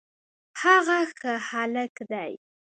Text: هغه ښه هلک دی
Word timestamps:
هغه 0.61 0.97
ښه 1.17 1.33
هلک 1.49 1.95
دی 2.11 2.31